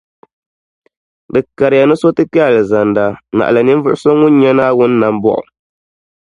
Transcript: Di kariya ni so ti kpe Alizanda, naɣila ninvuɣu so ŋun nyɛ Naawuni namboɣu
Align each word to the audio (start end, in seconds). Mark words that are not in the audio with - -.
Di 1.33 1.41
kariya 1.57 1.85
ni 1.87 1.95
so 2.01 2.07
ti 2.15 2.23
kpe 2.31 2.39
Alizanda, 2.47 3.05
naɣila 3.35 3.61
ninvuɣu 3.61 3.97
so 4.01 4.09
ŋun 4.19 4.33
nyɛ 4.39 4.51
Naawuni 4.57 4.95
namboɣu 5.01 5.43